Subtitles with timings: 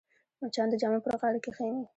[0.41, 1.83] مچان د جامو پر غاړه کښېني